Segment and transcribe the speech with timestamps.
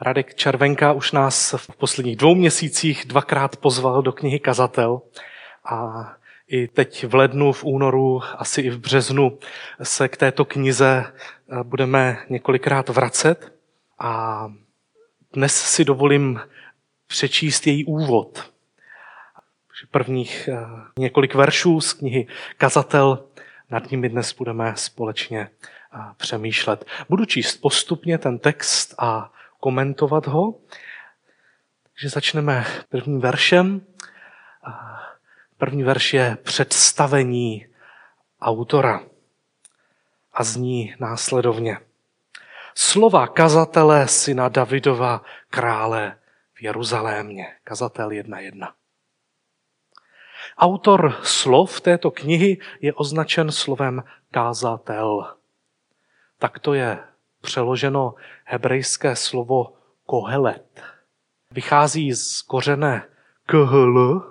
[0.00, 5.00] Radek Červenka už nás v posledních dvou měsících dvakrát pozval do knihy Kazatel
[5.64, 6.08] a
[6.48, 9.38] i teď v lednu, v únoru, asi i v březnu
[9.82, 13.52] se k této knize eh, budeme několikrát vracet
[13.98, 14.46] a
[15.32, 16.40] dnes si dovolím
[17.06, 18.52] přečíst její úvod.
[19.90, 20.66] Prvních eh,
[20.98, 22.26] několik veršů z knihy
[22.56, 23.24] Kazatel,
[23.70, 26.84] nad nimi dnes budeme společně eh, přemýšlet.
[27.08, 29.32] Budu číst postupně ten text a
[29.66, 30.54] komentovat ho.
[31.82, 33.86] Takže začneme prvním veršem.
[35.58, 37.66] První verš je představení
[38.40, 39.00] autora
[40.32, 41.78] a zní následovně.
[42.74, 46.18] Slova kazatele syna Davidova krále
[46.54, 47.46] v Jeruzalémě.
[47.64, 48.72] Kazatel 1.1.
[50.58, 55.36] Autor slov této knihy je označen slovem kázatel.
[56.38, 56.98] Tak to je
[57.40, 58.14] přeloženo
[58.46, 59.72] hebrejské slovo
[60.06, 60.82] kohelet.
[61.50, 63.02] Vychází z kořené
[63.46, 64.22] khl,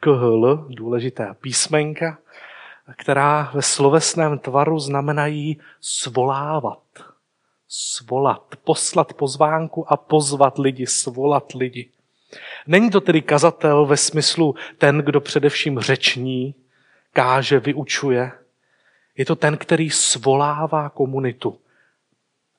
[0.00, 2.18] khl, důležité písmenka,
[2.96, 6.82] která ve slovesném tvaru znamenají svolávat,
[7.68, 11.90] svolat, poslat pozvánku a pozvat lidi, svolat lidi.
[12.66, 16.54] Není to tedy kazatel ve smyslu ten, kdo především řeční,
[17.12, 18.32] káže, vyučuje.
[19.16, 21.58] Je to ten, který svolává komunitu,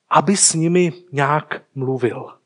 [0.10, 2.40] aby s nimi nějak mluvil.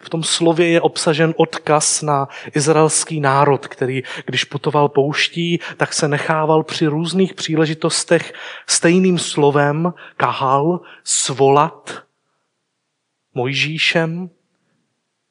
[0.00, 6.08] V tom slově je obsažen odkaz na izraelský národ, který, když putoval pouští, tak se
[6.08, 8.32] nechával při různých příležitostech
[8.66, 12.02] stejným slovem kahal svolat
[13.34, 14.30] Mojžíšem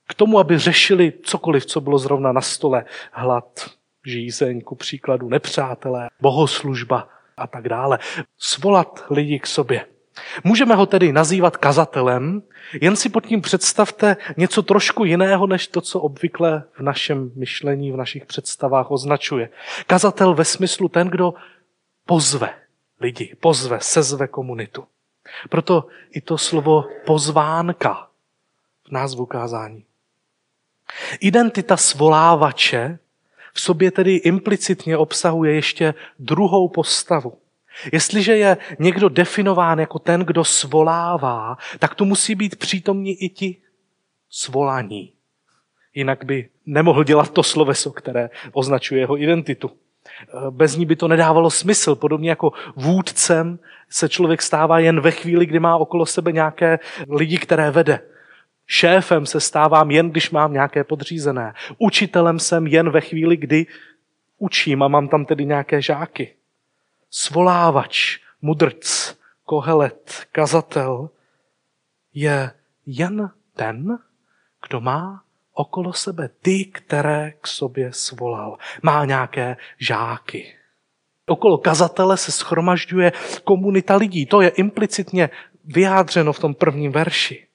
[0.07, 2.85] k tomu, aby řešili cokoliv, co bylo zrovna na stole.
[3.11, 3.69] Hlad,
[4.05, 7.99] žízeň, ku příkladu nepřátelé, bohoslužba a tak dále.
[8.37, 9.85] Svolat lidi k sobě.
[10.43, 12.41] Můžeme ho tedy nazývat kazatelem,
[12.81, 17.91] jen si pod tím představte něco trošku jiného, než to, co obvykle v našem myšlení,
[17.91, 19.49] v našich představách označuje.
[19.87, 21.33] Kazatel ve smyslu ten, kdo
[22.05, 22.53] pozve
[22.99, 24.85] lidi, pozve, sezve komunitu.
[25.49, 28.07] Proto i to slovo pozvánka
[28.87, 29.83] v názvu kázání.
[31.19, 32.99] Identita svolávače
[33.53, 37.37] v sobě tedy implicitně obsahuje ještě druhou postavu.
[37.93, 43.57] Jestliže je někdo definován jako ten, kdo svolává, tak tu musí být přítomní i ti
[44.29, 45.13] svolaní.
[45.93, 49.71] Jinak by nemohl dělat to sloveso, které označuje jeho identitu.
[50.49, 51.95] Bez ní by to nedávalo smysl.
[51.95, 56.79] Podobně jako vůdcem se člověk stává jen ve chvíli, kdy má okolo sebe nějaké
[57.09, 57.99] lidi, které vede.
[58.65, 61.53] Šéfem se stávám jen, když mám nějaké podřízené.
[61.77, 63.65] Učitelem jsem jen ve chvíli, kdy
[64.37, 66.36] učím a mám tam tedy nějaké žáky
[67.09, 71.09] svolávač, mudrc, kohelet, kazatel
[72.13, 72.51] je
[72.85, 73.99] jen ten,
[74.67, 75.23] kdo má
[75.53, 78.57] okolo sebe ty, které k sobě svolal.
[78.83, 80.53] Má nějaké žáky.
[81.25, 83.11] Okolo kazatele se schromažďuje
[83.43, 84.25] komunita lidí.
[84.25, 85.29] To je implicitně
[85.65, 87.47] vyjádřeno v tom prvním verši.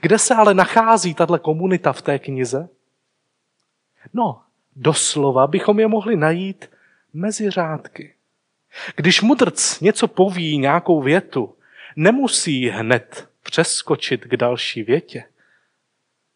[0.00, 2.68] Kde se ale nachází tato komunita v té knize?
[4.12, 4.42] No,
[4.76, 6.70] doslova bychom je mohli najít
[7.12, 8.14] mezi řádky.
[8.96, 11.56] Když mudrc něco poví, nějakou větu,
[11.96, 15.24] nemusí hned přeskočit k další větě.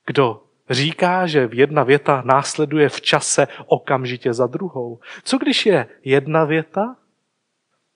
[0.06, 5.00] Kdo říká, že jedna věta následuje v čase okamžitě za druhou.
[5.24, 6.96] Co když je jedna věta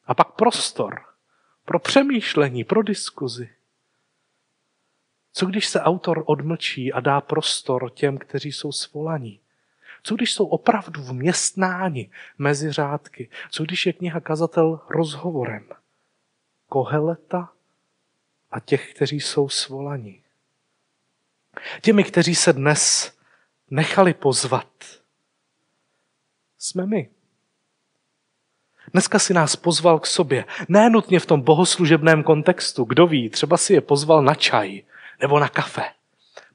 [0.06, 1.00] a pak prostor
[1.65, 3.50] pro přemýšlení, pro diskuzi?
[5.32, 9.41] Co když se autor odmlčí a dá prostor těm, kteří jsou svolaní?
[10.03, 13.31] Co když jsou opravdu vměstnáni mezi řádky?
[13.50, 15.69] Co když je kniha kazatel rozhovorem?
[16.69, 17.53] Koheleta
[18.50, 20.22] a těch, kteří jsou svolaní.
[21.81, 23.12] Těmi, kteří se dnes
[23.70, 24.69] nechali pozvat,
[26.58, 27.10] jsme my.
[28.92, 30.44] Dneska si nás pozval k sobě.
[30.69, 32.84] Ne nutně v tom bohoslužebném kontextu.
[32.84, 34.82] Kdo ví, třeba si je pozval na čaj
[35.20, 35.82] nebo na kafe.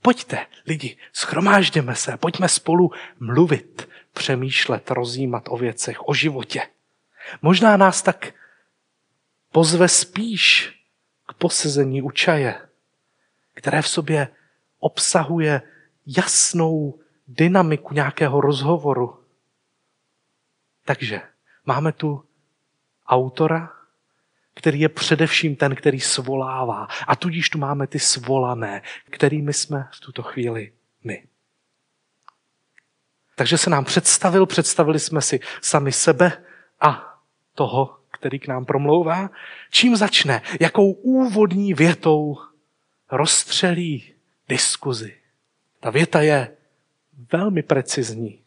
[0.04, 6.62] Pojďte, lidi, schromážděme se, pojďme spolu mluvit, přemýšlet, rozjímat o věcech, o životě.
[7.42, 8.34] Možná nás tak
[9.52, 10.76] pozve spíš
[11.28, 12.68] k posezení u čaje,
[13.54, 14.28] které v sobě
[14.80, 15.62] obsahuje
[16.06, 19.24] jasnou dynamiku nějakého rozhovoru.
[20.86, 21.22] Takže
[21.66, 22.26] máme tu
[23.08, 23.73] autora,
[24.54, 26.88] který je především ten, který svolává.
[27.08, 30.72] A tudíž tu máme ty svolané, kterými jsme v tuto chvíli
[31.04, 31.24] my.
[33.36, 36.44] Takže se nám představil, představili jsme si sami sebe
[36.82, 37.20] a
[37.56, 39.30] toho, který k nám promlouvá.
[39.72, 40.42] Čím začne?
[40.60, 42.38] Jakou úvodní větou
[43.12, 44.14] rozstřelí
[44.50, 45.18] diskuzi.
[45.80, 46.58] Ta věta je
[47.32, 48.43] velmi precizní.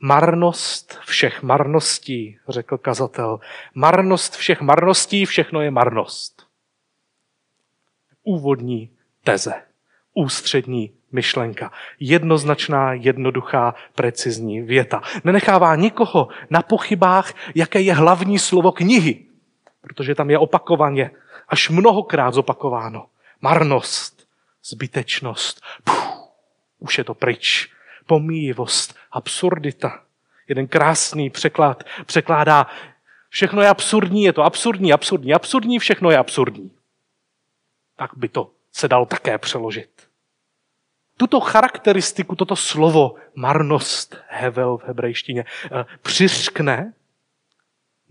[0.00, 3.40] Marnost všech marností, řekl kazatel.
[3.74, 6.46] Marnost všech marností, všechno je marnost.
[8.22, 8.90] Úvodní
[9.24, 9.52] teze,
[10.14, 11.72] ústřední myšlenka.
[12.00, 15.02] Jednoznačná, jednoduchá, precizní věta.
[15.24, 19.26] Nenechává nikoho na pochybách, jaké je hlavní slovo knihy,
[19.80, 21.10] protože tam je opakovaně,
[21.48, 23.06] až mnohokrát zopakováno.
[23.40, 24.28] Marnost,
[24.64, 26.32] zbytečnost, puh,
[26.78, 27.72] už je to pryč.
[28.10, 30.02] Pomíjivost, absurdita.
[30.48, 32.66] Jeden krásný překlad překládá,
[33.28, 36.70] všechno je absurdní, je to absurdní, absurdní, absurdní, všechno je absurdní.
[37.96, 40.08] Tak by to se dalo také přeložit.
[41.16, 46.92] Tuto charakteristiku, toto slovo marnost, hevel v hebrejštině, eh, přiřkne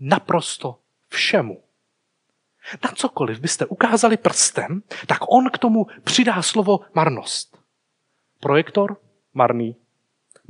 [0.00, 1.62] naprosto všemu.
[2.84, 7.58] Na cokoliv byste ukázali prstem, tak on k tomu přidá slovo marnost.
[8.40, 8.96] Projektor?
[9.34, 9.76] Marný.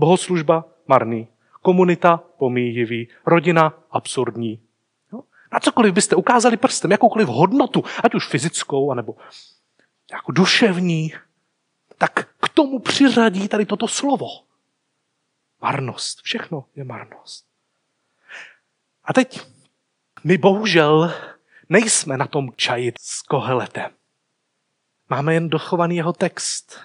[0.01, 0.65] Bohoslužba?
[0.87, 1.29] Marný.
[1.63, 2.17] Komunita?
[2.17, 3.09] Pomíjivý.
[3.27, 3.75] Rodina?
[3.91, 4.61] Absurdní.
[5.13, 5.23] No?
[5.53, 9.17] Na cokoliv byste ukázali prstem, jakoukoliv hodnotu, ať už fyzickou, anebo
[10.13, 11.13] jako duševní,
[11.99, 14.27] tak k tomu přiřadí tady toto slovo.
[15.61, 16.21] Marnost.
[16.23, 17.47] Všechno je marnost.
[19.05, 19.41] A teď
[20.25, 21.15] my bohužel
[21.69, 23.91] nejsme na tom čaji s koheletem.
[25.11, 26.81] Máme jen dochovaný jeho text.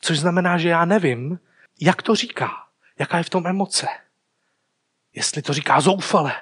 [0.00, 1.38] Což znamená, že já nevím,
[1.80, 2.50] jak to říká,
[2.98, 3.86] jaká je v tom emoce.
[5.14, 6.34] Jestli to říká zoufale,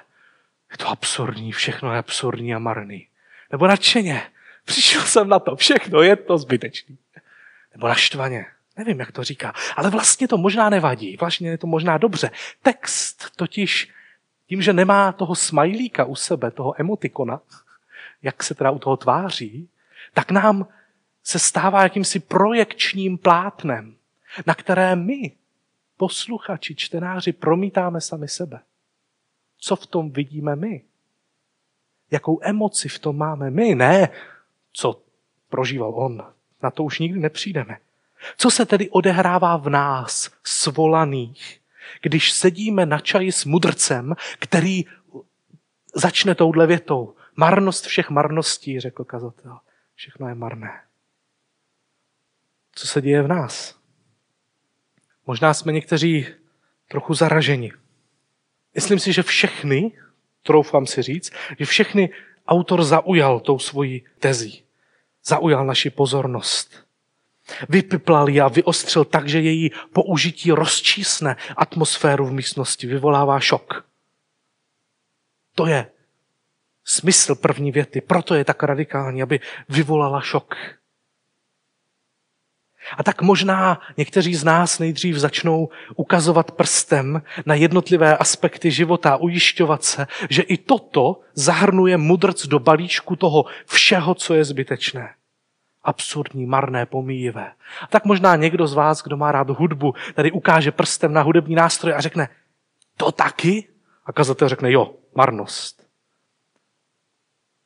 [0.71, 3.07] je to absurdní, všechno je absurdní a marný.
[3.51, 4.23] Nebo nadšeně,
[4.65, 6.97] přišel jsem na to, všechno je to zbytečný.
[7.73, 8.45] Nebo naštvaně,
[8.77, 9.53] nevím, jak to říká.
[9.75, 12.31] Ale vlastně to možná nevadí, vlastně je to možná dobře.
[12.61, 13.91] Text totiž
[14.47, 17.41] tím, že nemá toho smajlíka u sebe, toho emotikona,
[18.21, 19.69] jak se teda u toho tváří,
[20.13, 20.67] tak nám
[21.23, 23.95] se stává jakýmsi projekčním plátnem,
[24.45, 25.31] na které my,
[25.97, 28.59] posluchači, čtenáři, promítáme sami sebe.
[29.57, 30.83] Co v tom vidíme my?
[32.11, 33.75] Jakou emoci v tom máme my?
[33.75, 34.09] Ne,
[34.73, 35.01] co
[35.49, 36.33] prožíval on.
[36.63, 37.77] Na to už nikdy nepřijdeme.
[38.37, 41.61] Co se tedy odehrává v nás, svolaných,
[42.01, 44.85] když sedíme na čaji s mudrcem, který
[45.95, 47.15] začne touhle větou.
[47.35, 49.59] Marnost všech marností, řekl kazatel.
[49.95, 50.81] Všechno je marné
[52.79, 53.78] co se děje v nás.
[55.29, 56.27] Možná jsme někteří
[56.87, 57.71] trochu zaraženi.
[58.75, 59.91] Myslím si, že všechny,
[60.43, 62.09] troufám si říct, že všechny
[62.47, 64.63] autor zaujal tou svojí tezí.
[65.25, 66.87] Zaujal naši pozornost.
[67.69, 73.85] Vypiplal ji a vyostřil tak, že její použití rozčísne atmosféru v místnosti, vyvolává šok.
[75.55, 75.91] To je
[76.83, 79.39] smysl první věty, proto je tak radikální, aby
[79.69, 80.78] vyvolala šok.
[82.97, 89.83] A tak možná někteří z nás nejdřív začnou ukazovat prstem na jednotlivé aspekty života ujišťovat
[89.83, 95.09] se, že i toto zahrnuje mudrc do balíčku toho všeho, co je zbytečné.
[95.83, 97.51] Absurdní, marné, pomíjivé.
[97.81, 101.55] A tak možná někdo z vás, kdo má rád hudbu, tady ukáže prstem na hudební
[101.55, 102.29] nástroj a řekne,
[102.97, 103.67] to taky?
[104.05, 105.87] A kazatel řekne, jo, marnost.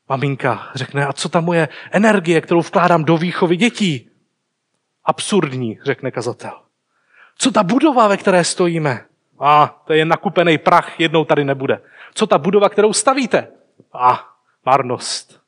[0.10, 4.10] Maminka řekne, a co ta moje energie, kterou vkládám do výchovy dětí?
[5.06, 6.62] Absurdní, řekne kazatel.
[7.38, 9.06] Co ta budova, ve které stojíme?
[9.40, 11.82] A, to je nakupený prach, jednou tady nebude.
[12.14, 13.48] Co ta budova, kterou stavíte?
[13.94, 15.42] A, marnost.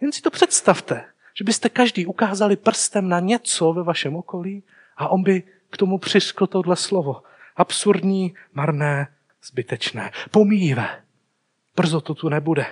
[0.00, 1.04] Jen si to představte,
[1.34, 4.62] že byste každý ukázali prstem na něco ve vašem okolí
[4.96, 7.22] a on by k tomu přiškl tohle slovo.
[7.56, 9.08] Absurdní, marné,
[9.44, 11.02] zbytečné, pomíjivé.
[11.76, 12.66] Brzo to tu nebude.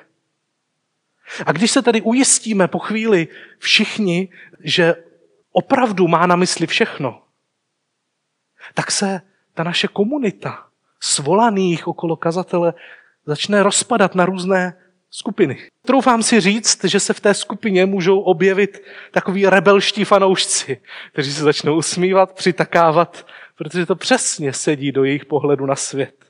[1.47, 4.29] A když se tedy ujistíme po chvíli všichni,
[4.61, 4.95] že
[5.53, 7.23] opravdu má na mysli všechno,
[8.75, 9.21] tak se
[9.55, 10.67] ta naše komunita
[11.01, 12.75] svolaných okolo kazatele
[13.27, 14.77] začne rozpadat na různé
[15.11, 15.59] skupiny.
[15.87, 20.81] Troufám si říct, že se v té skupině můžou objevit takový rebelští fanoušci,
[21.13, 26.25] kteří se začnou usmívat, přitakávat, protože to přesně sedí do jejich pohledu na svět.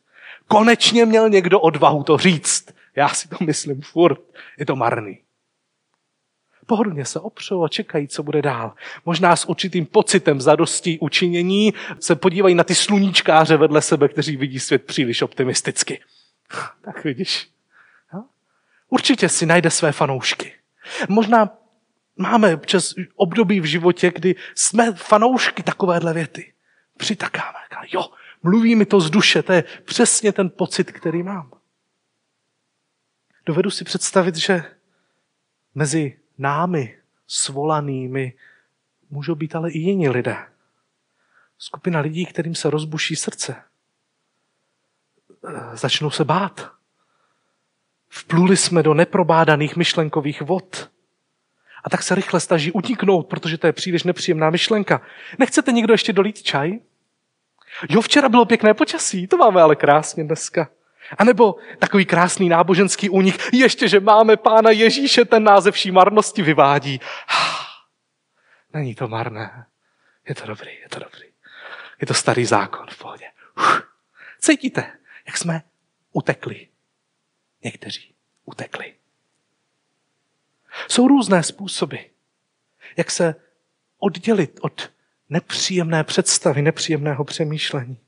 [0.48, 2.74] Konečně měl někdo odvahu to říct.
[2.96, 4.20] Já si to myslím furt.
[4.58, 5.18] Je to marný.
[6.72, 8.74] Pohodlně se opřou a čekají, co bude dál.
[9.04, 14.60] Možná s určitým pocitem zadostí učinění se podívají na ty sluníčkáře vedle sebe, kteří vidí
[14.60, 16.00] svět příliš optimisticky.
[16.84, 17.50] Tak vidíš.
[18.88, 20.52] Určitě si najde své fanoušky.
[21.08, 21.58] Možná
[22.16, 26.52] máme přes období v životě, kdy jsme fanoušky takovéhle věty.
[26.96, 27.58] Přitakáme.
[27.92, 28.10] Jo,
[28.42, 31.50] mluví mi to z duše, to je přesně ten pocit, který mám.
[33.46, 34.64] Dovedu si představit, že
[35.74, 38.32] mezi námi svolanými
[39.10, 40.36] můžou být ale i jiní lidé.
[41.58, 43.56] Skupina lidí, kterým se rozbuší srdce.
[45.48, 46.72] Eh, začnou se bát.
[48.10, 50.90] Vpluli jsme do neprobádaných myšlenkových vod.
[51.84, 55.00] A tak se rychle staží utíknout, protože to je příliš nepříjemná myšlenka.
[55.38, 56.78] Nechcete někdo ještě dolít čaj?
[57.88, 60.68] Jo, včera bylo pěkné počasí, to máme ale krásně dneska.
[61.18, 66.42] A nebo takový krásný náboženský únik, ještě, že máme pána Ježíše, ten název vší marnosti
[66.42, 67.00] vyvádí.
[68.72, 69.66] Není to marné.
[70.28, 71.28] Je to dobrý, je to dobrý.
[72.00, 73.24] Je to starý zákon v pohodě.
[74.38, 74.92] Cítíte,
[75.26, 75.62] jak jsme
[76.12, 76.68] utekli.
[77.64, 78.94] Někteří utekli.
[80.88, 81.96] Jsou různé způsoby,
[82.96, 83.34] jak se
[83.98, 84.90] oddělit od
[85.28, 87.98] nepříjemné představy, nepříjemného přemýšlení.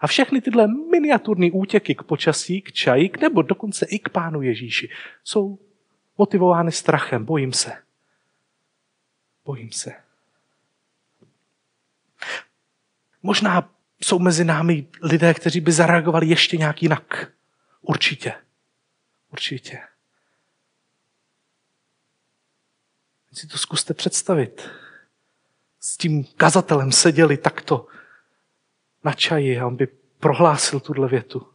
[0.00, 4.90] A všechny tyhle miniaturní útěky k počasí, k čaji, nebo dokonce i k pánu Ježíši
[5.24, 5.58] jsou
[6.18, 7.24] motivovány strachem.
[7.24, 7.72] Bojím se.
[9.44, 9.92] Bojím se.
[13.22, 17.32] Možná jsou mezi námi lidé, kteří by zareagovali ještě nějak jinak.
[17.82, 18.34] Určitě.
[19.32, 19.80] Určitě.
[23.32, 24.70] Si to zkuste představit.
[25.80, 27.86] S tím kazatelem seděli takto
[29.08, 29.86] na čaji a on by
[30.18, 31.48] prohlásil tuhle větu.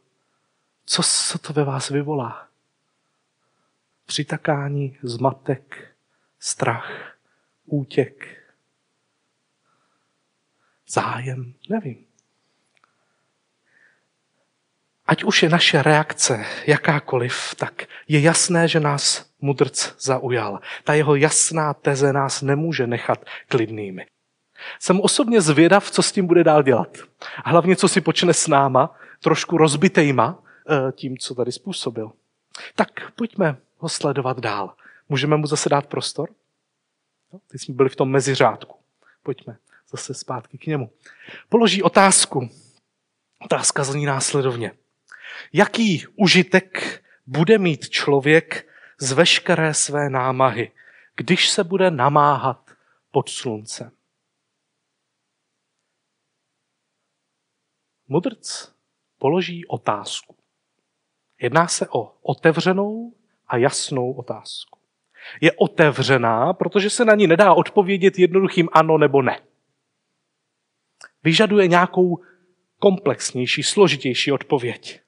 [0.85, 2.47] Co, co to ve vás vyvolá?
[4.05, 5.95] Přitakání, zmatek,
[6.39, 7.15] strach,
[7.65, 8.43] útěk,
[10.87, 12.05] zájem, nevím.
[15.05, 20.59] Ať už je naše reakce jakákoliv, tak je jasné, že nás mudrc zaujal.
[20.83, 24.07] Ta jeho jasná teze nás nemůže nechat klidnými.
[24.79, 26.97] Jsem osobně zvědav, co s tím bude dál dělat.
[27.45, 32.11] Hlavně, co si počne s náma, trošku rozbitejma eh, tím, co tady způsobil.
[32.75, 34.73] Tak pojďme ho sledovat dál.
[35.09, 36.29] Můžeme mu zase dát prostor?
[37.33, 38.77] No, teď jsme byli v tom meziřádku.
[39.23, 39.57] Pojďme
[39.91, 40.89] zase zpátky k němu.
[41.49, 42.49] Položí otázku.
[43.39, 44.71] Otázka zní následovně.
[45.53, 48.67] Jaký užitek bude mít člověk
[48.99, 50.71] z veškeré své námahy,
[51.15, 52.71] když se bude namáhat
[53.11, 53.91] pod sluncem?
[58.13, 58.71] Mudrc
[59.17, 60.35] položí otázku.
[61.41, 63.13] Jedná se o otevřenou
[63.47, 64.79] a jasnou otázku.
[65.41, 69.39] Je otevřená, protože se na ní nedá odpovědět jednoduchým ano nebo ne.
[71.23, 72.23] Vyžaduje nějakou
[72.79, 75.01] komplexnější, složitější odpověď.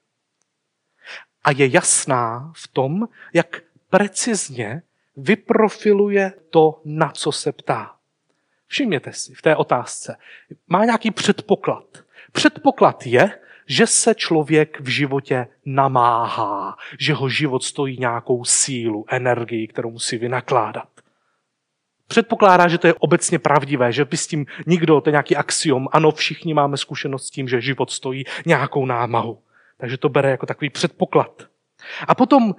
[1.44, 4.82] A je jasná v tom, jak precizně
[5.16, 7.96] vyprofiluje to, na co se ptá.
[8.66, 10.16] Všimněte si v té otázce.
[10.66, 12.05] Má nějaký předpoklad.
[12.36, 13.30] Předpoklad je,
[13.66, 20.18] že se člověk v životě namáhá, že ho život stojí nějakou sílu, energii, kterou musí
[20.18, 20.88] vynakládat.
[22.08, 25.88] Předpokládá, že to je obecně pravdivé, že by s tím nikdo, to je nějaký axiom,
[25.92, 29.42] ano, všichni máme zkušenost s tím, že život stojí nějakou námahu.
[29.78, 31.42] Takže to bere jako takový předpoklad.
[32.08, 32.54] A potom,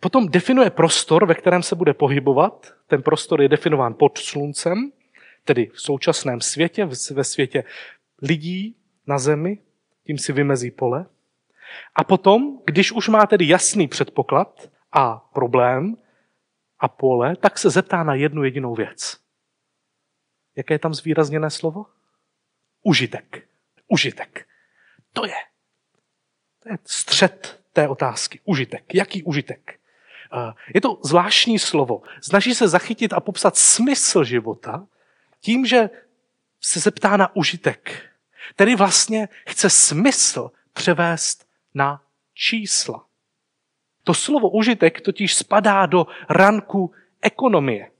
[0.00, 2.72] potom definuje prostor, ve kterém se bude pohybovat.
[2.86, 4.92] Ten prostor je definován pod sluncem,
[5.50, 7.64] tedy v současném světě, ve světě
[8.22, 8.76] lidí
[9.06, 9.58] na zemi,
[10.06, 11.06] tím si vymezí pole.
[11.94, 15.96] A potom, když už má tedy jasný předpoklad a problém
[16.78, 19.18] a pole, tak se zeptá na jednu jedinou věc.
[20.56, 21.86] Jaké je tam zvýrazněné slovo?
[22.82, 23.48] Užitek.
[23.88, 24.46] Užitek.
[25.12, 25.40] To je.
[26.62, 28.40] To je střed té otázky.
[28.44, 28.94] Užitek.
[28.94, 29.80] Jaký užitek?
[30.32, 32.02] Eh, je to zvláštní slovo.
[32.22, 34.86] Snaží se zachytit a popsat smysl života
[35.40, 35.90] tím, že
[36.60, 38.10] se zeptá na užitek.
[38.56, 42.02] Tedy vlastně chce smysl převést na
[42.34, 43.06] čísla.
[44.04, 47.90] To slovo užitek totiž spadá do ranku ekonomie.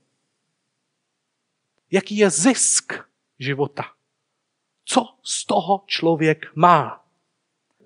[1.91, 2.93] Jaký je zisk
[3.39, 3.83] života?
[4.85, 7.05] Co z toho člověk má?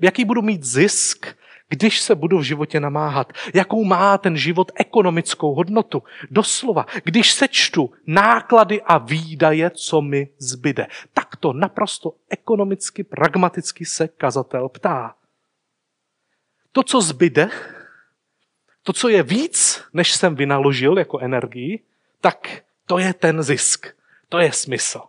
[0.01, 1.37] Jaký budu mít zisk,
[1.75, 3.33] když se budu v životě namáhat?
[3.53, 6.03] Jakou má ten život ekonomickou hodnotu?
[6.31, 10.87] Doslova, když sečtu náklady a výdaje, co mi zbyde.
[11.13, 15.15] Tak to naprosto ekonomicky, pragmaticky se kazatel ptá.
[16.71, 17.49] To, co zbyde,
[18.83, 21.83] to, co je víc, než jsem vynaložil jako energii,
[22.21, 23.87] tak to je ten zisk.
[24.29, 25.01] To je smysl.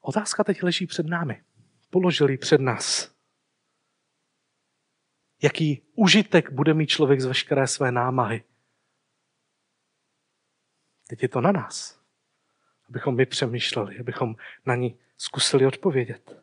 [0.00, 1.42] Otázka teď leží před námi.
[1.90, 3.10] Položili před nás.
[5.42, 8.44] Jaký užitek bude mít člověk z veškeré své námahy?
[11.08, 12.00] Teď je to na nás,
[12.88, 16.36] abychom my přemýšleli, abychom na ní zkusili odpovědět.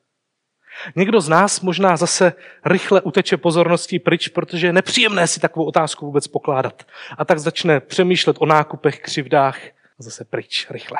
[0.95, 2.33] Někdo z nás možná zase
[2.65, 6.87] rychle uteče pozorností pryč, protože je nepříjemné si takovou otázku vůbec pokládat.
[7.17, 10.97] A tak začne přemýšlet o nákupech, křivdách a zase pryč rychle.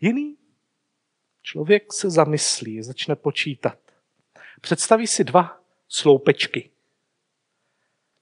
[0.00, 0.36] Jiný
[1.46, 3.78] člověk se zamyslí, začne počítat.
[4.60, 6.70] Představí si dva sloupečky.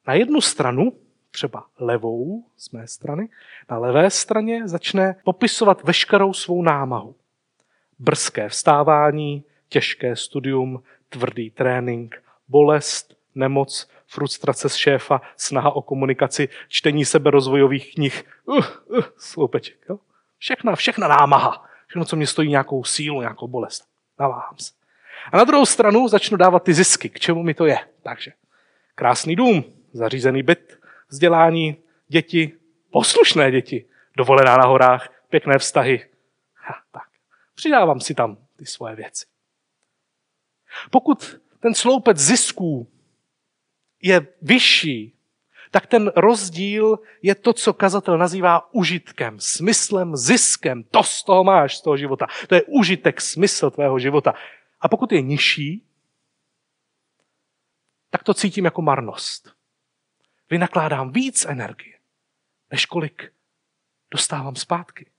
[0.07, 0.93] Na jednu stranu,
[1.31, 3.29] třeba levou z mé strany,
[3.71, 7.17] na levé straně začne popisovat veškerou svou námahu.
[7.99, 17.05] Brzké vstávání, těžké studium, tvrdý trénink, bolest, nemoc, frustrace z šéfa, snaha o komunikaci, čtení
[17.05, 19.79] seberozvojových knih, uh, uh, sloupeček.
[19.89, 19.99] Jo?
[20.39, 21.74] Všechna, všechna námaha.
[21.95, 23.85] Všechno, co mě stojí nějakou sílu, nějakou bolest.
[24.19, 24.73] Naváhám se.
[25.33, 27.79] A na druhou stranu začnu dávat ty zisky, k čemu mi to je.
[28.03, 28.33] Takže
[28.95, 31.77] krásný dům, zařízený byt, vzdělání,
[32.09, 32.53] děti,
[32.91, 33.85] poslušné děti,
[34.17, 36.09] dovolená na horách, pěkné vztahy.
[36.55, 37.09] Ha, tak.
[37.55, 39.27] Přidávám si tam ty svoje věci.
[40.91, 42.89] Pokud ten sloupec zisků
[44.03, 45.14] je vyšší,
[45.75, 50.85] tak ten rozdíl je to, co kazatel nazývá užitkem, smyslem, ziskem.
[50.85, 52.27] To z toho máš, z toho života.
[52.49, 54.35] To je užitek, smysl tvého života.
[54.81, 55.87] A pokud je nižší,
[58.11, 59.57] tak to cítím jako marnost.
[60.51, 61.99] Vynakládám víc energie,
[62.71, 63.33] než kolik
[64.11, 65.11] dostávám zpátky.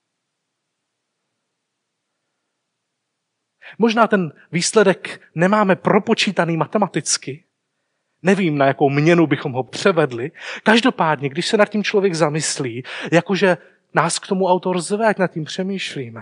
[3.78, 7.45] Možná ten výsledek nemáme propočítaný matematicky,
[8.26, 10.32] nevím, na jakou měnu bychom ho převedli.
[10.64, 13.58] Každopádně, když se nad tím člověk zamyslí, jakože
[13.94, 16.22] nás k tomu autor zve, ať nad tím přemýšlíme,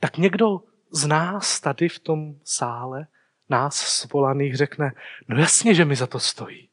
[0.00, 0.60] tak někdo
[0.90, 3.06] z nás tady v tom sále,
[3.48, 4.92] nás svolaných, řekne,
[5.28, 6.68] no jasně, že mi za to stojí.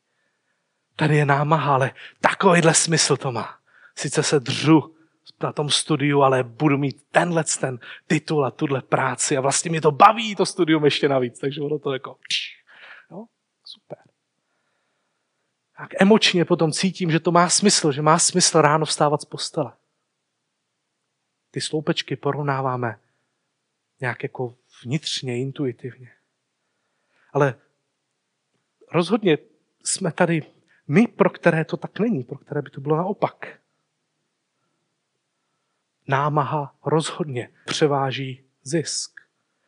[0.95, 1.91] Tady je námaha, ale
[2.21, 3.55] takovýhle smysl to má.
[3.95, 4.95] Sice se dřu
[5.43, 9.81] na tom studiu, ale budu mít tenhle ten titul a tuhle práci a vlastně mě
[9.81, 12.17] to baví, to studium ještě navíc, takže ono to jako...
[13.11, 13.25] Jo,
[13.71, 13.97] super.
[15.77, 19.73] Tak emočně potom cítím, že to má smysl, že má smysl ráno vstávat z postele.
[21.51, 22.99] Ty sloupečky porovnáváme
[24.01, 26.11] nějak jako vnitřně, intuitivně.
[27.33, 27.55] Ale
[28.91, 29.37] rozhodně
[29.83, 30.41] jsme tady
[30.87, 33.59] my, pro které to tak není, pro které by to bylo naopak.
[36.07, 39.21] Námaha rozhodně převáží zisk.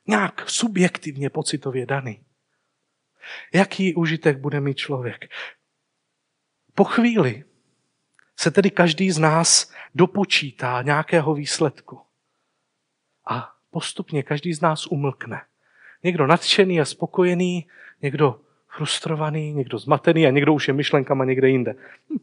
[0.07, 2.25] Nějak subjektivně pocitově daný.
[3.53, 5.25] Jaký užitek bude mít člověk?
[6.75, 7.43] Po chvíli
[8.35, 12.01] se tedy každý z nás dopočítá nějakého výsledku.
[13.25, 15.41] A postupně každý z nás umlkne.
[16.03, 17.67] Někdo nadšený a spokojený,
[18.01, 21.75] někdo frustrovaný, někdo zmatený a někdo už je myšlenkama někde jinde.
[22.09, 22.17] Hm.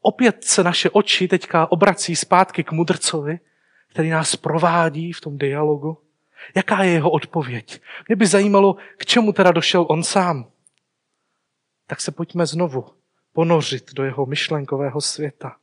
[0.00, 3.40] Opět se naše oči teďka obrací zpátky k mudrcovi,
[3.88, 5.98] který nás provádí v tom dialogu.
[6.56, 7.82] Jaká je jeho odpověď?
[8.08, 10.50] Mě by zajímalo, k čemu teda došel on sám.
[11.86, 12.94] Tak se pojďme znovu
[13.32, 15.56] ponořit do jeho myšlenkového světa.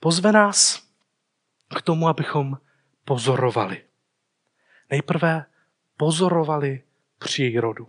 [0.00, 0.88] Pozve nás
[1.78, 2.58] k tomu, abychom
[3.04, 3.84] pozorovali.
[4.90, 5.46] Nejprve
[5.96, 6.82] pozorovali
[7.18, 7.88] přírodu.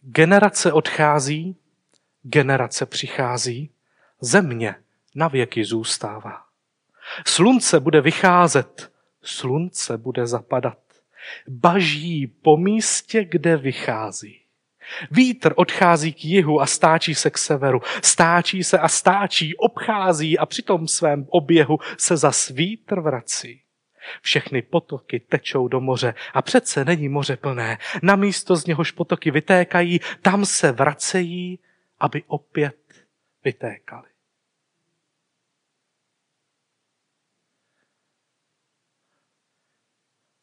[0.00, 1.56] Generace odchází,
[2.22, 3.70] generace přichází,
[4.20, 4.74] země
[5.14, 6.45] na věky zůstává.
[7.26, 10.78] Slunce bude vycházet, slunce bude zapadat.
[11.48, 14.40] Baží po místě, kde vychází.
[15.10, 17.80] Vítr odchází k jihu a stáčí se k severu.
[18.02, 23.62] Stáčí se a stáčí, obchází a při tom svém oběhu se zas vítr vrací.
[24.22, 27.78] Všechny potoky tečou do moře a přece není moře plné.
[28.02, 31.58] Na místo z něhož potoky vytékají, tam se vracejí,
[32.00, 32.76] aby opět
[33.44, 34.15] vytékaly.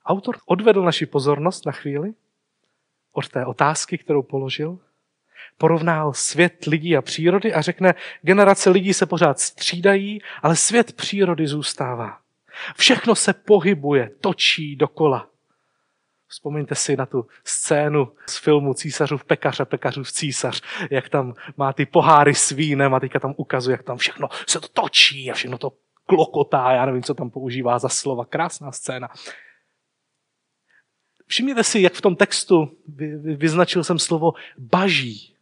[0.06, 2.14] Autor odvedl naši pozornost na chvíli
[3.12, 4.80] od té otázky, kterou položil,
[5.58, 11.48] porovnal svět lidí a přírody a řekne, generace lidí se pořád střídají, ale svět přírody
[11.48, 12.18] zůstává.
[12.78, 15.30] Všechno se pohybuje, točí dokola.
[16.28, 20.62] Vzpomeňte si na tu scénu z filmu Císařův pekař a pekařův císař,
[20.92, 24.60] jak tam má ty poháry s vínem a teďka tam ukazuje, jak tam všechno se
[24.60, 25.74] to točí a všechno to
[26.06, 28.26] klokotá, já nevím, co tam používá za slova.
[28.26, 29.10] Krásná scéna.
[31.28, 32.72] Všimněte si, jak v tom textu
[33.36, 35.34] vyznačil jsem slovo baží.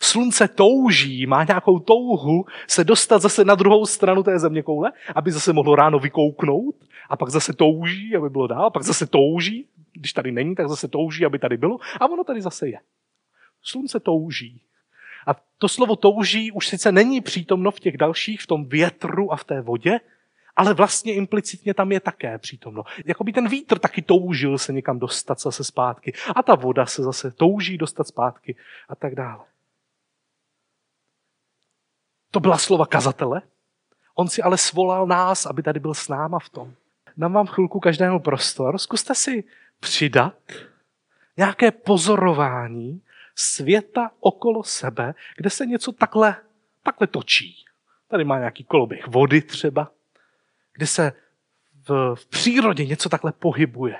[0.00, 5.32] Slunce touží, má nějakou touhu se dostat zase na druhou stranu té země koule, aby
[5.32, 6.74] zase mohlo ráno vykouknout
[7.08, 10.88] a pak zase touží, aby bylo dál, pak zase touží, když tady není, tak zase
[10.88, 12.78] touží, aby tady bylo a ono tady zase je.
[13.62, 14.60] Slunce touží.
[15.26, 19.36] A to slovo touží už sice není přítomno v těch dalších, v tom větru a
[19.36, 20.00] v té vodě,
[20.56, 22.82] ale vlastně implicitně tam je také přítomno.
[23.04, 27.30] Jakoby ten vítr taky toužil se někam dostat zase zpátky a ta voda se zase
[27.30, 28.56] touží dostat zpátky
[28.88, 29.44] a tak dále.
[32.30, 33.42] To byla slova kazatele.
[34.14, 36.74] On si ale svolal nás, aby tady byl s náma v tom.
[37.16, 38.78] Dám vám chvilku každému prostor.
[38.78, 39.44] Zkuste si
[39.80, 40.34] přidat
[41.36, 43.02] nějaké pozorování
[43.34, 46.36] světa okolo sebe, kde se něco takhle,
[46.82, 47.64] takhle točí.
[48.08, 49.90] Tady má nějaký koloběh vody třeba,
[50.72, 51.12] kde se
[51.88, 53.96] v, v přírodě něco takhle pohybuje.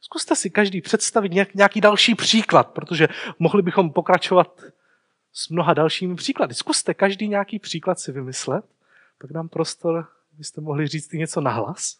[0.00, 4.62] Zkuste si každý představit nějaký další příklad, protože mohli bychom pokračovat
[5.32, 6.54] s mnoha dalšími příklady.
[6.54, 8.64] Zkuste každý nějaký příklad si vymyslet,
[9.18, 11.98] pak dám prostor, abyste mohli říct i něco nahlas.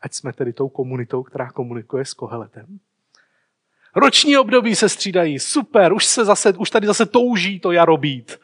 [0.00, 2.80] Ať jsme tedy tou komunitou, která komunikuje s Koheletem.
[3.96, 8.40] Roční období se střídají, super, už, se zase, už tady zase touží to jaro být.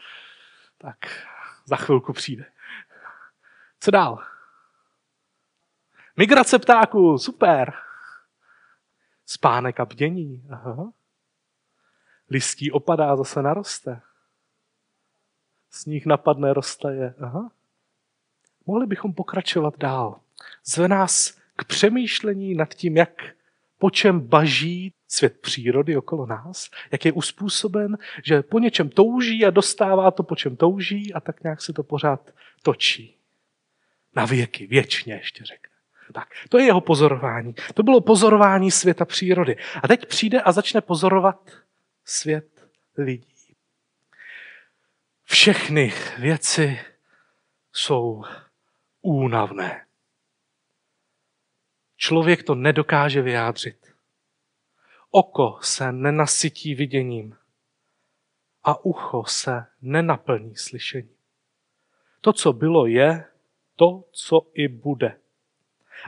[0.79, 0.96] Tak
[1.66, 2.44] za chvilku přijde.
[3.85, 4.18] Co dál?
[6.16, 7.73] Migrace ptáků, super.
[9.27, 10.47] Spánek a bdění.
[10.51, 10.92] Aha.
[12.31, 14.01] Listí opadá, zase naroste.
[15.70, 17.14] Sníh napadne, roztaje.
[17.20, 17.51] Aha.
[18.66, 20.20] Mohli bychom pokračovat dál.
[20.64, 23.23] Zve nás k přemýšlení nad tím, jak
[23.79, 29.51] po čem baží svět přírody okolo nás, jak je uspůsoben, že po něčem touží a
[29.51, 32.31] dostává to, po čem touží a tak nějak se to pořád
[32.62, 33.24] točí.
[34.16, 35.74] Na věky, věčně ještě řekne.
[36.12, 37.55] Tak, to je jeho pozorování.
[37.74, 39.57] To bylo pozorování světa přírody.
[39.83, 41.50] A teď přijde a začne pozorovat
[42.05, 43.57] svět lidí.
[45.24, 46.81] Všechny věci
[47.72, 48.24] jsou
[49.03, 49.87] únavné.
[51.96, 53.94] Člověk to nedokáže vyjádřit.
[55.11, 57.37] Oko se nenasytí viděním
[58.64, 61.16] a ucho se nenaplní slyšením.
[62.20, 63.24] To, co bylo, je
[63.77, 65.17] to, co i bude.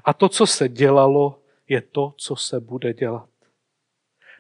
[0.05, 3.29] A to, co se dělalo, je to, co se bude dělat.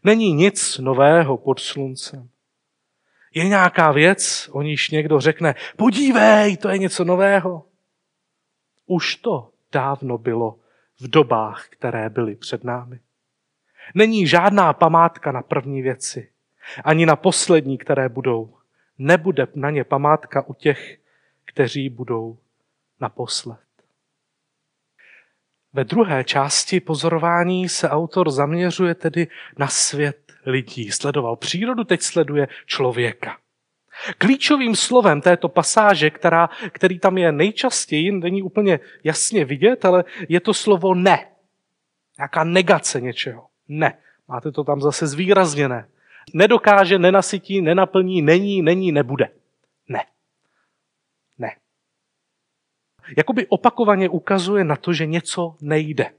[0.04, 2.28] Není nic nového pod sluncem.
[3.34, 7.66] Je nějaká věc, o níž někdo řekne, podívej, to je něco nového.
[8.86, 10.58] Už to dávno bylo
[11.00, 13.00] v dobách, které byly před námi.
[13.94, 16.30] Není žádná památka na první věci,
[16.84, 18.54] ani na poslední, které budou.
[18.98, 20.98] Nebude na ně památka u těch,
[21.44, 22.38] kteří budou
[23.00, 23.58] naposled.
[25.72, 29.26] Ve druhé části pozorování se autor zaměřuje tedy
[29.58, 30.92] na svět lidí.
[30.92, 33.38] Sledoval přírodu, teď sleduje člověka.
[34.18, 40.40] Klíčovým slovem této pasáže, která, který tam je nejčastěji, není úplně jasně vidět, ale je
[40.40, 41.28] to slovo ne.
[42.18, 43.46] Nějaká negace něčeho.
[43.68, 43.98] Ne.
[44.28, 45.88] Máte to tam zase zvýrazněné.
[46.34, 49.28] Nedokáže, nenasytí, nenaplní, není, není, nebude.
[49.88, 50.04] Ne.
[51.38, 51.56] Ne.
[53.16, 56.10] Jakoby opakovaně ukazuje na to, že něco nejde.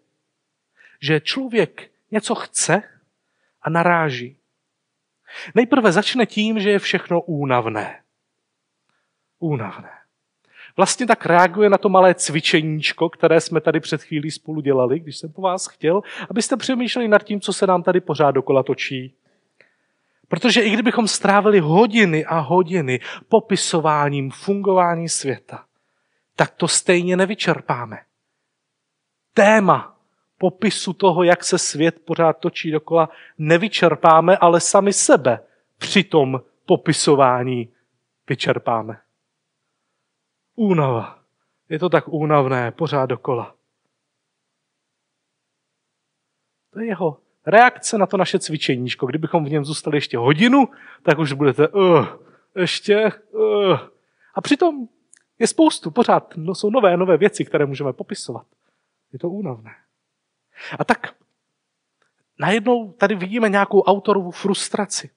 [1.02, 2.84] Že člověk něco chce
[3.62, 4.38] a naráží.
[5.56, 8.02] Nejprve začne tím, že je všechno únavné.
[9.40, 9.90] Únavné.
[10.78, 15.18] Vlastně tak reaguje na to malé cvičeníčko, které jsme tady před chvílí spolu dělali, když
[15.18, 19.16] jsem po vás chtěl, abyste přemýšleli nad tím, co se nám tady pořád dokola točí.
[20.28, 25.66] Protože i kdybychom strávili hodiny a hodiny popisováním fungování světa,
[26.38, 27.98] tak to stejně nevyčerpáme.
[29.34, 30.00] Téma
[30.38, 35.40] popisu toho, jak se svět pořád točí dokola, nevyčerpáme, ale sami sebe
[35.78, 37.74] při tom popisování
[38.30, 39.02] vyčerpáme.
[40.56, 41.20] Únava.
[41.70, 43.56] Je to tak únavné, pořád dokola.
[46.74, 49.06] To je jeho reakce na to naše cvičeníčko.
[49.06, 50.70] Kdybychom v něm zůstali ještě hodinu,
[51.04, 52.08] tak už budete, uh,
[52.56, 53.80] ještě, uh.
[54.36, 54.88] A přitom
[55.40, 58.46] je spoustu, pořád no, jsou nové, nové věci, které můžeme popisovat.
[59.14, 59.72] Je to únavné.
[60.80, 61.16] A tak
[62.40, 65.10] najednou tady vidíme nějakou autorovu frustraci.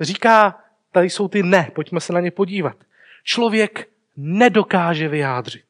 [0.00, 0.60] Říká,
[0.92, 2.76] tady jsou ty ne, pojďme se na ně podívat.
[3.24, 5.64] Člověk nedokáže vyjádřit.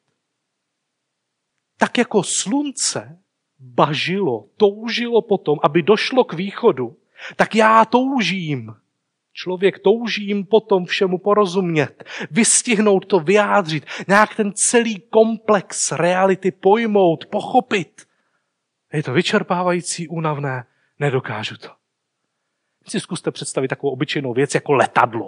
[1.77, 3.19] Tak jako slunce
[3.59, 6.97] bažilo, toužilo potom, aby došlo k východu,
[7.35, 8.75] tak já toužím.
[9.33, 18.07] Člověk toužím potom všemu porozumět, vystihnout to, vyjádřit, nějak ten celý komplex reality pojmout, pochopit.
[18.93, 20.65] Je to vyčerpávající, únavné,
[20.99, 21.69] nedokážu to.
[22.87, 25.27] Si zkuste představit takovou obyčejnou věc jako letadlo.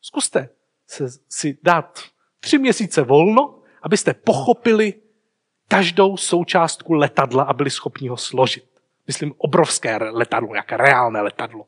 [0.00, 0.48] Zkuste
[0.86, 1.98] se, si dát
[2.40, 4.94] tři měsíce volno, abyste pochopili
[5.68, 8.64] každou součástku letadla a byli schopni ho složit.
[9.06, 11.66] Myslím obrovské letadlo, jaké reálné letadlo.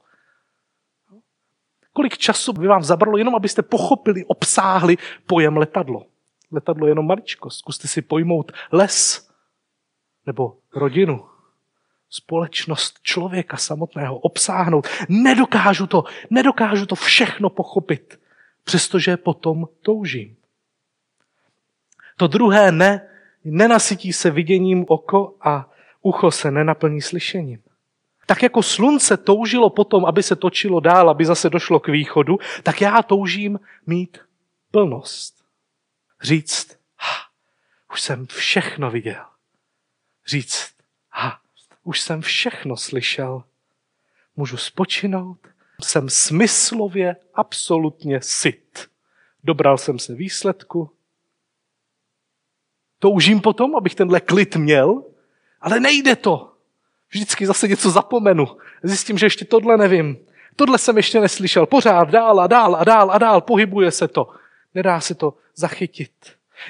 [1.93, 6.07] Kolik času by vám zabralo jenom, abyste pochopili, obsáhli pojem letadlo.
[6.53, 7.51] letadlo je jenom maličko.
[7.51, 9.29] Zkuste si pojmout les
[10.27, 11.25] nebo rodinu,
[12.11, 14.89] společnost člověka samotného obsáhnout.
[15.09, 18.21] Nedokážu to, nedokážu to všechno pochopit,
[18.65, 20.37] přestože potom toužím.
[22.17, 23.09] To druhé ne,
[23.45, 25.71] nenasytí se viděním oko a
[26.03, 27.63] ucho se nenaplní slyšením.
[28.27, 32.81] Tak jako slunce toužilo potom, aby se točilo dál, aby zase došlo k východu, tak
[32.81, 34.19] já toužím mít
[34.71, 35.45] plnost.
[36.23, 37.17] Říct, ha,
[37.93, 39.25] už jsem všechno viděl.
[40.27, 40.71] Říct,
[41.11, 41.41] ha,
[41.83, 43.45] už jsem všechno slyšel.
[44.37, 45.39] Můžu spočinout,
[45.81, 48.91] jsem smyslově absolutně syt.
[49.45, 50.91] Dobral jsem se výsledku.
[52.99, 55.05] Toužím potom, abych tenhle klid měl,
[55.61, 56.52] ale nejde to.
[57.13, 58.47] Vždycky zase něco zapomenu.
[58.83, 60.27] Zjistím, že ještě tohle nevím.
[60.57, 61.67] Tohle jsem ještě neslyšel.
[61.67, 63.41] Pořád dál a dál a dál a dál.
[63.41, 64.35] Pohybuje se to.
[64.75, 66.13] Nedá se to zachytit.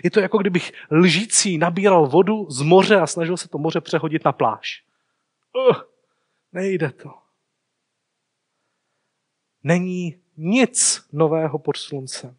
[0.02, 4.24] Je to jako kdybych lžící nabíral vodu z moře a snažil se to moře přehodit
[4.24, 4.84] na pláž.
[5.68, 5.76] Uh,
[6.52, 7.10] nejde to.
[9.64, 12.36] Není nic nového pod sluncem.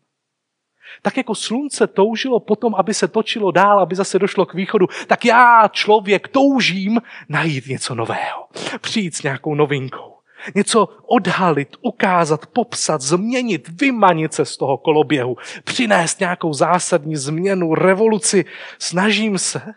[1.01, 5.25] Tak jako slunce toužilo potom, aby se točilo dál, aby zase došlo k východu, tak
[5.25, 8.47] já, člověk, toužím najít něco nového.
[8.81, 10.13] Přijít s nějakou novinkou.
[10.55, 18.45] Něco odhalit, ukázat, popsat, změnit, vymanit se z toho koloběhu, přinést nějakou zásadní změnu, revoluci.
[18.79, 19.73] Snažím se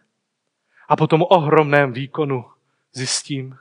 [0.88, 2.44] a po tom ohromném výkonu
[2.92, 3.56] zjistím,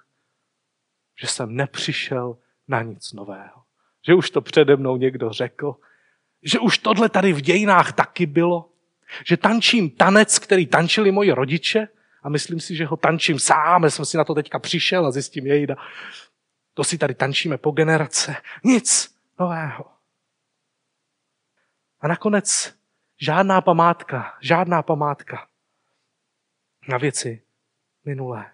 [1.22, 3.62] že jsem nepřišel na nic nového.
[4.08, 5.76] Že už to přede mnou někdo řekl,
[6.46, 8.70] že už tohle tady v dějinách taky bylo,
[9.26, 11.88] že tančím tanec, který tančili moji rodiče
[12.24, 15.12] a myslím si, že ho tančím sám, já jsem si na to teďka přišel a
[15.12, 15.76] zjistím, jejda,
[16.74, 18.36] to si tady tančíme po generace.
[18.64, 19.86] Nic nového.
[22.02, 22.74] A nakonec
[23.22, 25.48] žádná památka, žádná památka
[26.88, 27.42] na věci
[28.06, 28.52] minulé.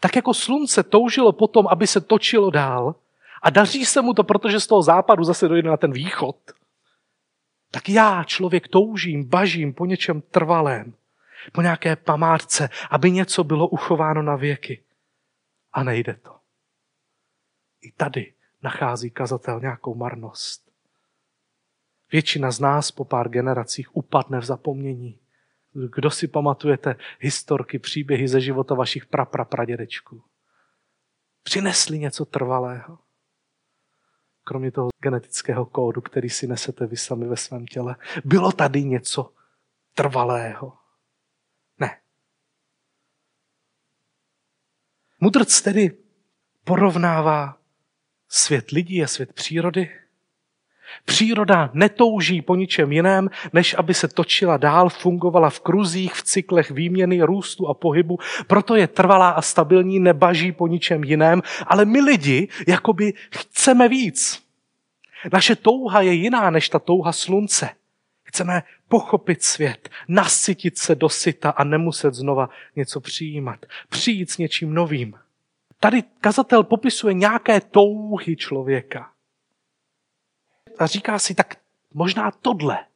[0.00, 2.94] Tak jako slunce toužilo potom, aby se točilo dál
[3.42, 6.36] a daří se mu to, protože z toho západu zase dojde na ten východ,
[7.70, 10.94] tak já, člověk, toužím, bažím po něčem trvalém,
[11.52, 14.82] po nějaké památce, aby něco bylo uchováno na věky.
[15.72, 16.36] A nejde to.
[17.80, 20.70] I tady nachází kazatel nějakou marnost.
[22.12, 25.18] Většina z nás po pár generacích upadne v zapomnění.
[25.72, 30.22] Kdo si pamatujete historky, příběhy ze života vašich praprapradědečků?
[31.42, 32.98] Přinesli něco trvalého?
[34.50, 37.96] Kromě toho genetického kódu, který si nesete vy sami ve svém těle.
[38.24, 39.32] Bylo tady něco
[39.94, 40.78] trvalého?
[41.78, 42.00] Ne.
[45.20, 45.98] Mudrc tedy
[46.64, 47.60] porovnává
[48.28, 49.99] svět lidí a svět přírody
[51.04, 56.70] Příroda netouží po ničem jiném, než aby se točila dál, fungovala v kruzích, v cyklech
[56.70, 58.18] výměny, růstu a pohybu.
[58.46, 61.42] Proto je trvalá a stabilní, nebaží po ničem jiném.
[61.66, 64.42] Ale my lidi jakoby chceme víc.
[65.32, 67.70] Naše touha je jiná než ta touha slunce.
[68.22, 73.66] Chceme pochopit svět, nasytit se do syta a nemuset znova něco přijímat.
[73.88, 75.14] Přijít s něčím novým.
[75.80, 79.10] Tady kazatel popisuje nějaké touhy člověka
[80.80, 81.56] a říká si, tak
[81.94, 82.86] možná tohle,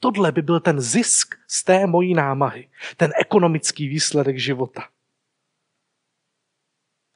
[0.00, 4.88] tohle by byl ten zisk z té mojí námahy, ten ekonomický výsledek života.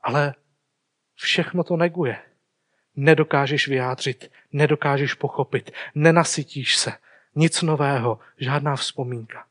[0.01, 0.35] Ale
[1.15, 2.23] všechno to neguje.
[2.97, 6.93] Nedokážeš vyjádřit, nedokážeš pochopit, nenasytíš se,
[7.35, 9.47] nic nového, žádná vzpomínka.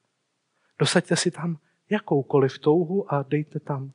[0.80, 1.58] Dosaďte si tam
[1.90, 3.92] jakoukoliv touhu a dejte tam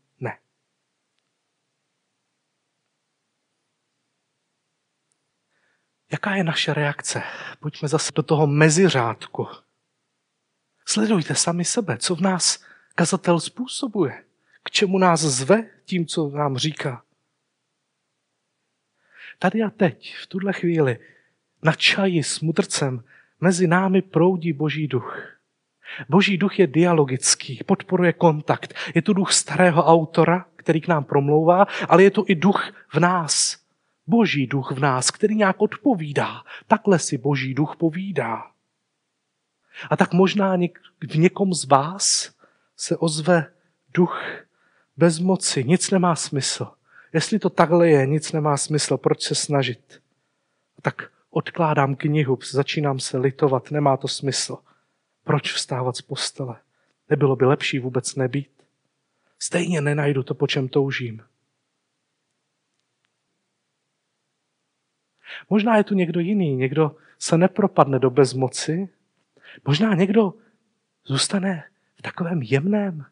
[6.13, 7.23] Jaká je naše reakce?
[7.61, 9.49] Pojďme zase do toho meziřádku.
[10.87, 14.25] Sledujte sami sebe, co v nás kazatel způsobuje.
[14.63, 17.03] K čemu nás zve tím, co nám říká.
[19.39, 20.99] Tady a teď, v tuhle chvíli,
[21.63, 23.05] na čaji s mudrcem,
[23.41, 25.39] mezi námi proudí Boží duch.
[26.09, 28.75] Boží duch je dialogický, podporuje kontakt.
[28.95, 33.01] Je tu duch starého autora, který k nám promlouvá, ale je tu i duch v
[33.01, 33.58] nás,
[34.09, 36.43] boží duch v nás, který nějak odpovídá.
[36.67, 38.43] Takhle si boží duch povídá.
[39.91, 40.57] A tak možná
[41.09, 42.33] v někom z vás
[42.77, 43.53] se ozve
[43.95, 44.23] duch
[44.97, 45.65] bez moci.
[45.65, 46.69] Nic nemá smysl.
[47.13, 48.97] Jestli to takhle je, nic nemá smysl.
[48.97, 50.03] Proč se snažit?
[50.83, 54.59] Tak odkládám knihu, začínám se litovat, nemá to smysl.
[55.25, 56.57] Proč vstávat z postele?
[57.11, 58.51] Nebylo by lepší vůbec nebýt?
[59.39, 61.23] Stejně nenajdu to, po čem toužím.
[65.51, 68.89] Možná je tu někdo jiný, někdo se nepropadne do bezmoci,
[69.67, 70.35] možná někdo
[71.05, 71.65] zůstane
[71.97, 73.07] v takovém jemném,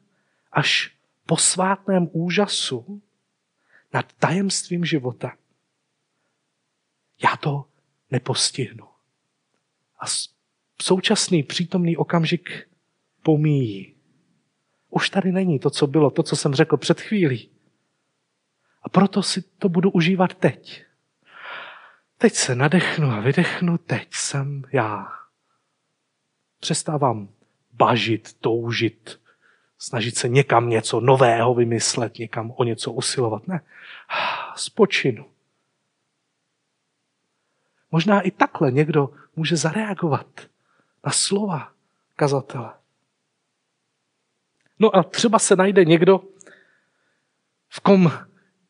[0.53, 3.03] až posvátném úžasu
[3.93, 5.37] nad tajemstvím života.
[7.23, 7.65] Já to
[8.11, 8.87] nepostihnu.
[10.01, 10.05] A
[10.83, 12.69] současný přítomný okamžik
[13.23, 13.95] pomíjí.
[14.91, 17.51] Už tady není to, co bylo, to, co jsem řekl před chvílí.
[18.83, 20.85] A proto si to budu užívat teď.
[22.19, 25.13] Teď se nadechnu a vydechnu, teď jsem já.
[26.61, 27.29] Přestávám
[27.73, 29.21] bažit, toužit,
[29.79, 33.49] snažit se někam něco nového vymyslet, někam o něco usilovat.
[33.49, 33.61] Ne,
[34.57, 35.27] spočinu.
[37.91, 40.27] Možná i takhle někdo může zareagovat
[41.05, 41.73] na slova
[42.17, 42.75] kazatele.
[44.79, 46.21] No a třeba se najde někdo,
[47.69, 48.13] v kom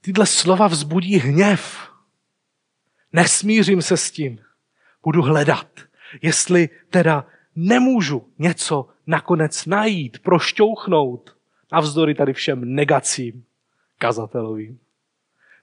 [0.00, 1.90] tyhle slova vzbudí hněv.
[3.12, 4.38] Nesmířím se s tím.
[5.02, 5.80] Budu hledat,
[6.22, 11.36] jestli teda nemůžu něco nakonec najít, prošťouchnout,
[11.72, 13.44] navzdory tady všem negacím
[13.98, 14.78] kazatelovým.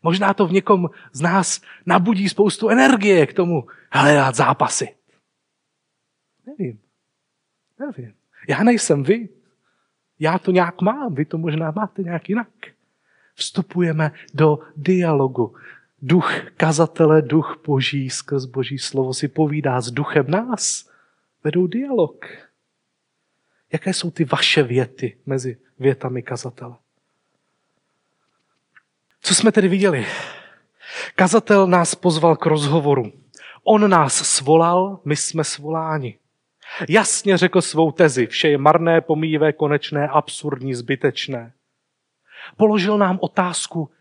[0.04, 4.96] Možná to v někom z nás nabudí spoustu energie k tomu hledat zápasy.
[6.46, 6.80] Nevím.
[7.80, 8.14] Nevím.
[8.48, 9.30] Já nejsem vy.
[10.20, 12.48] Já to nějak mám, vy to možná máte nějak jinak.
[13.36, 15.56] Vstupujeme do dialogu.
[16.06, 20.90] Duch kazatele, duch boží skrz boží slovo si povídá s duchem nás.
[21.44, 22.26] Vedou dialog.
[23.74, 26.76] Jaké jsou ty vaše věty mezi větami kazatele?
[29.22, 30.06] Co jsme tedy viděli?
[31.16, 33.12] Kazatel nás pozval k rozhovoru.
[33.64, 36.18] On nás svolal, my jsme svoláni.
[36.90, 41.54] Jasně řekl svou tezi, vše je marné, pomíjivé, konečné, absurdní, zbytečné.
[42.58, 43.92] Položil nám otázku,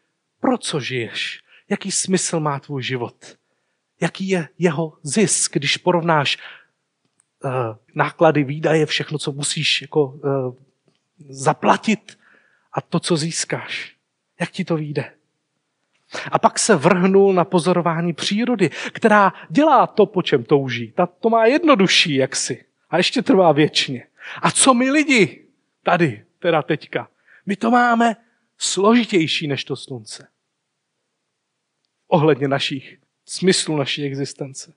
[0.41, 1.43] pro co žiješ?
[1.69, 3.37] Jaký smysl má tvůj život?
[4.01, 6.39] Jaký je jeho zisk, když porovnáš
[7.45, 7.51] uh,
[7.95, 10.55] náklady, výdaje, všechno, co musíš jako, uh,
[11.29, 12.19] zaplatit
[12.73, 13.97] a to, co získáš?
[14.41, 15.13] Jak ti to vyjde?
[16.33, 20.93] A pak se vrhnul na pozorování přírody, která dělá to, po čem touží.
[20.93, 22.65] Ta to má jednodušší jaksi.
[22.91, 24.07] A ještě trvá věčně.
[24.43, 25.45] A co my lidi
[25.83, 27.09] tady, teda teďka?
[27.47, 28.17] My to máme
[28.59, 30.29] složitější než to slunce.
[32.13, 34.73] Ohledně našich smyslu naší existence.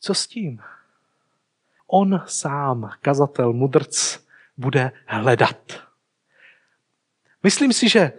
[0.00, 0.60] Co s tím?
[1.86, 4.18] On sám, kazatel, mudrc,
[4.56, 5.86] bude hledat.
[7.42, 8.12] Myslím si, že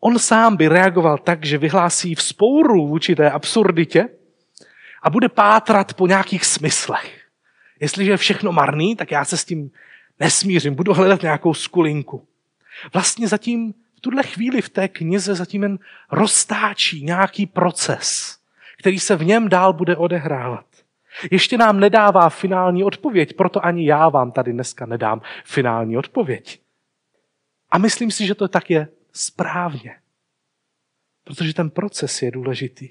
[0.00, 4.08] on sám by reagoval tak, že vyhlásí vzpouru vůči té absurditě
[5.02, 7.28] a bude pátrat po nějakých smyslech.
[7.80, 9.70] Jestliže je všechno marný, tak já se s tím
[10.20, 12.28] nesmířím, budu hledat nějakou skulinku.
[12.92, 15.78] Vlastně zatím v tuhle chvíli v té knize zatím jen
[16.10, 18.38] roztáčí nějaký proces,
[18.78, 20.66] který se v něm dál bude odehrávat.
[21.30, 26.60] Ještě nám nedává finální odpověď, proto ani já vám tady dneska nedám finální odpověď.
[27.70, 29.96] A myslím si, že to tak je správně.
[31.24, 32.88] Protože ten proces je důležitý.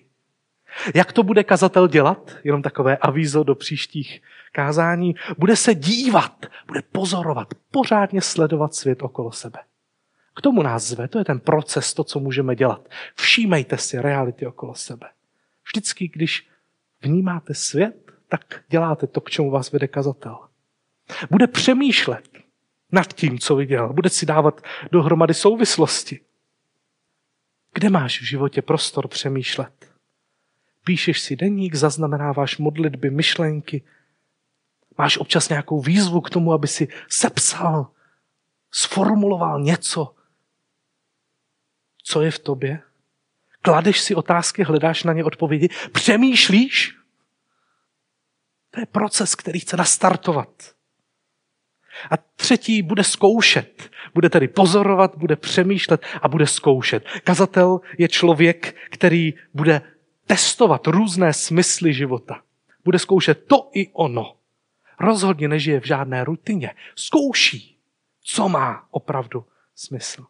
[0.95, 2.37] Jak to bude kazatel dělat?
[2.43, 5.15] Jenom takové avízo do příštích kázání.
[5.37, 9.59] Bude se dívat, bude pozorovat, pořádně sledovat svět okolo sebe.
[10.35, 12.89] K tomu nás zve, to je ten proces, to, co můžeme dělat.
[13.15, 15.09] Všímejte si reality okolo sebe.
[15.65, 16.47] Vždycky, když
[17.01, 20.37] vnímáte svět, tak děláte to, k čemu vás vede kazatel.
[21.29, 22.29] Bude přemýšlet
[22.91, 23.93] nad tím, co viděl.
[23.93, 24.61] Bude si dávat
[24.91, 26.19] dohromady souvislosti.
[27.73, 29.91] Kde máš v životě prostor přemýšlet?
[30.83, 33.83] Píšeš si deník, zaznamenáváš modlitby, myšlenky.
[34.97, 37.87] Máš občas nějakou výzvu k tomu, aby si sepsal,
[38.71, 40.15] sformuloval něco,
[42.09, 42.81] co je v tobě.
[43.61, 46.95] Kladeš si otázky, hledáš na ně odpovědi, přemýšlíš.
[48.71, 50.49] To je proces, který chce nastartovat.
[52.11, 53.89] A třetí bude zkoušet.
[54.13, 57.05] Bude tedy pozorovat, bude přemýšlet a bude zkoušet.
[57.23, 59.81] Kazatel je člověk, který bude
[60.25, 62.41] testovat různé smysly života.
[62.83, 64.35] Bude zkoušet to i ono.
[64.99, 66.75] Rozhodně nežije v žádné rutině.
[66.95, 67.77] Zkouší,
[68.21, 69.45] co má opravdu
[69.75, 70.25] smysl.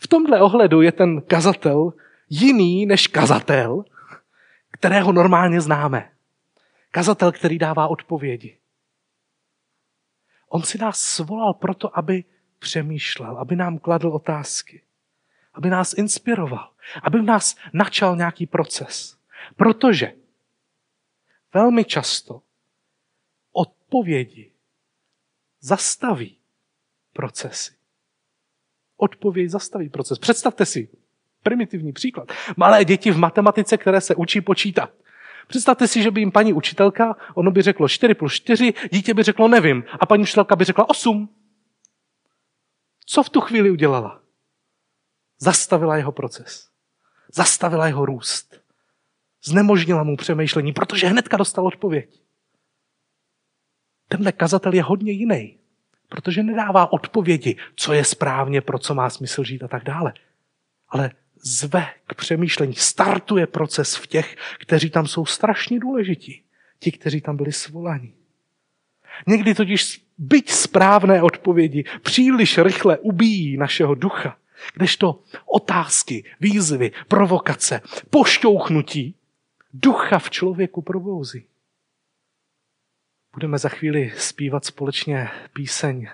[0.00, 1.92] V tomhle ohledu je ten kazatel
[2.30, 3.84] jiný než kazatel,
[4.70, 6.10] kterého normálně známe.
[6.90, 8.58] Kazatel, který dává odpovědi.
[10.48, 12.24] On si nás svolal proto, aby
[12.58, 14.82] přemýšlel, aby nám kladl otázky,
[15.54, 16.70] aby nás inspiroval,
[17.02, 19.18] aby v nás načal nějaký proces.
[19.56, 20.12] Protože
[21.54, 22.42] velmi často
[23.52, 24.52] odpovědi
[25.60, 26.38] zastaví
[27.12, 27.83] procesy.
[29.04, 30.18] Odpověď zastaví proces.
[30.18, 30.88] Představte si
[31.42, 32.32] primitivní příklad.
[32.56, 34.90] Malé děti v matematice, které se učí počítat.
[35.46, 39.22] Představte si, že by jim paní učitelka, ono by řeklo 4 plus 4, dítě by
[39.22, 41.28] řeklo nevím a paní učitelka by řekla 8.
[43.06, 44.22] Co v tu chvíli udělala?
[45.38, 46.68] Zastavila jeho proces.
[47.32, 48.60] Zastavila jeho růst.
[49.44, 52.20] Znemožnila mu přemýšlení, protože hnedka dostal odpověď.
[54.08, 55.58] Tenhle kazatel je hodně jiný,
[56.14, 60.12] protože nedává odpovědi, co je správně, pro co má smysl žít a tak dále.
[60.88, 61.10] Ale
[61.42, 66.42] zve k přemýšlení, startuje proces v těch, kteří tam jsou strašně důležití.
[66.78, 68.14] Ti, kteří tam byli svolaní.
[69.26, 74.36] Někdy totiž byť správné odpovědi příliš rychle ubíjí našeho ducha,
[74.74, 79.14] kdežto otázky, výzvy, provokace, pošťouchnutí
[79.72, 81.44] ducha v člověku probouzí.
[83.34, 86.08] Budeme za chvíli zpívat společně píseň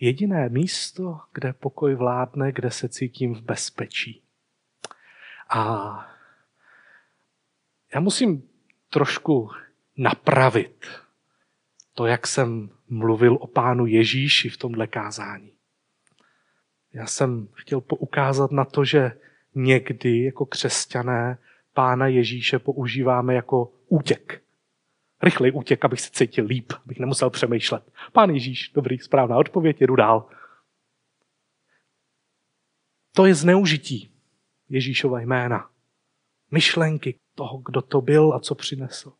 [0.00, 4.22] Jediné místo, kde pokoj vládne, kde se cítím v bezpečí.
[5.48, 6.14] A
[7.94, 8.48] já musím
[8.90, 9.50] trošku
[9.96, 10.86] napravit
[11.94, 15.52] to, jak jsem mluvil o pánu Ježíši v tomhle kázání.
[16.92, 19.12] Já jsem chtěl poukázat na to, že
[19.54, 21.38] někdy jako křesťané
[21.72, 24.43] pána Ježíše používáme jako útěk.
[25.24, 27.92] Rychlej útěk, abych se cítil líp, abych nemusel přemýšlet.
[28.12, 30.28] Pán Ježíš, dobrý, správná odpověď, jedu dál.
[33.12, 34.10] To je zneužití
[34.68, 35.70] Ježíšova jména.
[36.50, 39.12] Myšlenky toho, kdo to byl a co přinesl.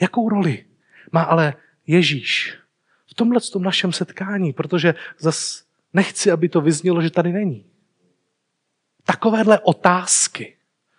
[0.00, 0.64] Jakou roli
[1.12, 1.54] má ale
[1.86, 2.58] Ježíš
[3.06, 7.70] v tomhle tom našem setkání, protože zas nechci, aby to vyznělo, že tady není.
[9.04, 10.55] Takovéhle otázky,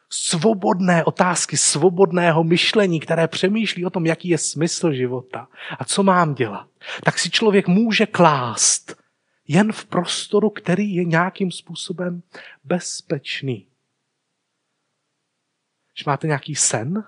[0.10, 5.48] svobodné otázky, svobodného myšlení, které přemýšlí o tom, jaký je smysl života
[5.80, 6.68] a co mám dělat,
[7.04, 9.04] tak si člověk může klást
[9.48, 12.22] jen v prostoru, který je nějakým způsobem
[12.64, 13.68] bezpečný.
[15.94, 17.04] Když máte nějaký sen,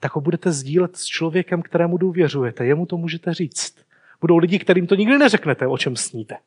[0.00, 2.66] tak ho budete sdílet s člověkem, kterému důvěřujete.
[2.66, 3.76] Jemu to můžete říct.
[4.20, 6.38] Budou lidi, kterým to nikdy neřeknete, o čem sníte,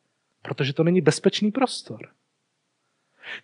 [0.42, 2.08] protože to není bezpečný prostor.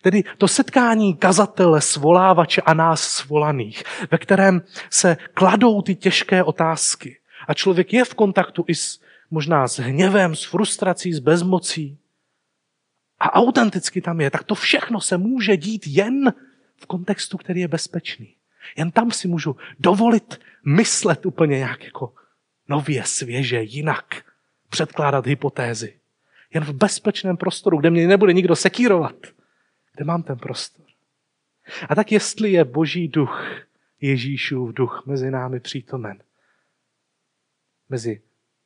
[0.01, 7.17] Tedy to setkání kazatele, svolávače a nás svolaných, ve kterém se kladou ty těžké otázky.
[7.47, 8.99] A člověk je v kontaktu i s,
[9.31, 11.97] možná s hněvem, s frustrací, s bezmocí.
[13.19, 14.31] A autenticky tam je.
[14.31, 16.33] Tak to všechno se může dít jen
[16.75, 18.33] v kontextu, který je bezpečný.
[18.75, 22.13] Jen tam si můžu dovolit myslet úplně nějak jako
[22.67, 24.15] nově, svěže, jinak.
[24.69, 25.93] Předkládat hypotézy.
[26.53, 29.15] Jen v bezpečném prostoru, kde mě nebude nikdo sekírovat.
[29.97, 30.85] Kde mám ten prostor.
[31.89, 33.43] A tak jestli je boží duch,
[34.01, 36.23] Ježíšův duch mezi námi přítomen,
[37.89, 38.21] mezi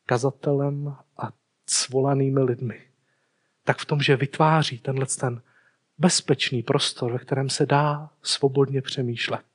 [0.06, 1.32] kazatelem a
[1.66, 2.82] svolanými lidmi,
[3.64, 5.42] tak v tom, že vytváří tenhle ten
[5.98, 9.46] bezpečný prostor, ve kterém se dá svobodně přemýšlet.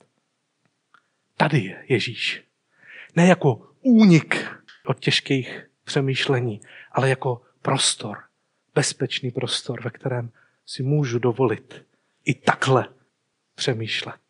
[1.36, 2.44] Tady je Ježíš.
[3.16, 4.46] Ne jako únik
[4.86, 6.60] od těžkých přemýšlení,
[6.92, 8.18] ale jako prostor,
[8.74, 10.32] bezpečný prostor, ve kterém
[10.66, 11.86] si můžu dovolit
[12.24, 12.88] i takhle
[13.54, 14.25] přemýšlet.